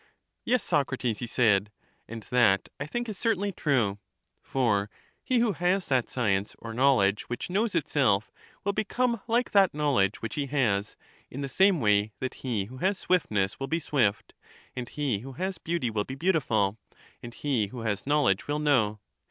[0.43, 1.71] Yes, Socrates, he said;
[2.07, 3.99] and that I think is certainly 32 CHARMIDES true:
[4.41, 4.89] for
[5.23, 8.31] he who has that science or knowledge which knows itself
[8.63, 10.95] will become like that knowledge which he has,
[11.29, 14.33] in the same way that he who has swiftness will be swift,
[14.75, 16.79] and he who has beauty will be beautiful,
[17.21, 18.99] and he who has knowledge will know.